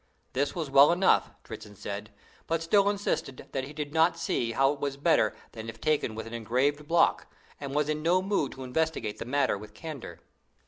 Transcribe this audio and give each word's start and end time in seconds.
This 0.33 0.55
was 0.55 0.71
well 0.71 0.91
enough, 0.91 1.29
Dritzhn 1.43 1.75
said, 1.77 2.09
but 2.47 2.63
still 2.63 2.89
insisted 2.89 3.45
that 3.51 3.65
he 3.65 3.71
did 3.71 3.93
not 3.93 4.17
see 4.17 4.53
how 4.53 4.73
it 4.73 4.79
was 4.79 4.97
better 4.97 5.35
than 5.51 5.69
if 5.69 5.79
taken 5.79 6.15
with 6.15 6.25
an 6.25 6.33
engraved 6.33 6.87
block, 6.87 7.27
and 7.59 7.75
was 7.75 7.87
in 7.87 8.01
no 8.01 8.19
mood 8.19 8.51
to 8.53 8.63
investigate 8.63 9.19
the 9.19 9.25
matter 9.25 9.59
with 9.59 9.75
candor. 9.75 10.19